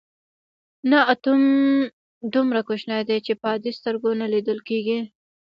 نه 0.89 0.99
اتوم 1.13 1.41
دومره 2.33 2.61
کوچنی 2.67 3.01
دی 3.09 3.17
چې 3.25 3.33
په 3.39 3.45
عادي 3.51 3.71
سترګو 3.79 4.09
نه 4.21 4.25
لیدل 4.33 4.59
کیږي. 4.69 4.99